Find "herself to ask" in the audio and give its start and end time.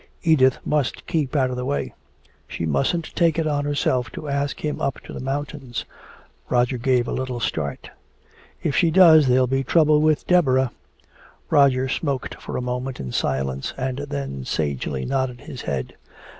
3.65-4.65